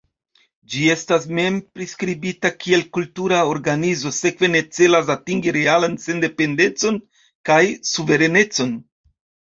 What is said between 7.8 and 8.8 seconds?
suverenecon.